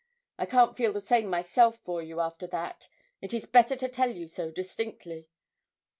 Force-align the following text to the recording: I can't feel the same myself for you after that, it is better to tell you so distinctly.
I 0.39 0.47
can't 0.47 0.75
feel 0.75 0.93
the 0.93 0.99
same 0.99 1.29
myself 1.29 1.77
for 1.85 2.01
you 2.01 2.19
after 2.21 2.47
that, 2.47 2.89
it 3.21 3.35
is 3.35 3.45
better 3.45 3.75
to 3.75 3.87
tell 3.87 4.09
you 4.09 4.27
so 4.27 4.49
distinctly. 4.49 5.29